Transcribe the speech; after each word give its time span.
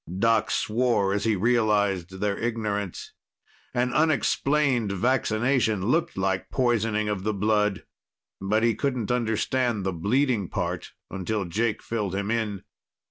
Doc 0.17 0.49
swore 0.49 1.13
as 1.13 1.25
he 1.25 1.35
realized 1.35 2.19
their 2.21 2.35
ignorance. 2.35 3.13
An 3.71 3.93
unexplained 3.93 4.91
vaccination 4.91 5.85
looked 5.85 6.17
like 6.17 6.49
poisoning 6.49 7.07
of 7.07 7.21
the 7.21 7.35
blood. 7.35 7.83
But 8.41 8.63
he 8.63 8.73
couldn't 8.73 9.11
understand 9.11 9.85
the 9.85 9.93
bleeding 9.93 10.49
part 10.49 10.93
until 11.11 11.45
Jake 11.45 11.83
filled 11.83 12.15
him 12.15 12.31
in. 12.31 12.63